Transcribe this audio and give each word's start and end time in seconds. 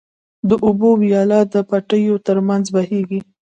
د 0.49 0.51
اوبو 0.65 0.89
وياله 1.01 1.39
د 1.53 1.55
پټيو 1.69 2.15
تر 2.27 2.37
منځ 2.47 2.65
بهيږي. 2.75 3.19